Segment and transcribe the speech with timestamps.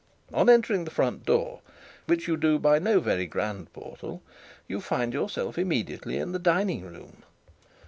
[0.33, 1.61] On entering the front door,
[2.07, 4.23] which you do by no very grand portal,
[4.67, 7.21] you find yourself immediately in the dining room.